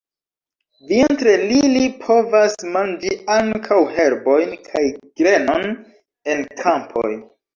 [0.91, 4.83] Vintre ili povas manĝi ankaŭ herbojn kaj
[5.23, 5.67] grenon
[6.35, 7.09] en kampoj.